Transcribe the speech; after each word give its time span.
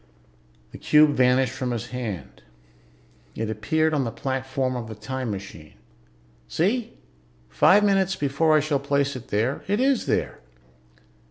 The 0.71 0.79
cube 0.79 1.11
vanished 1.11 1.53
from 1.53 1.69
his 1.69 1.89
hand. 1.89 2.41
It 3.35 3.51
appeared 3.51 3.93
on 3.93 4.03
the 4.03 4.09
platform 4.11 4.75
of 4.75 4.87
the 4.87 4.95
time 4.95 5.29
machine. 5.29 5.75
"See? 6.47 6.93
Five 7.49 7.83
minutes 7.83 8.15
before 8.15 8.57
I 8.57 8.61
shall 8.61 8.79
place 8.79 9.15
it 9.15 9.27
there, 9.27 9.63
it 9.67 9.79
is 9.79 10.07
there!" 10.07 10.39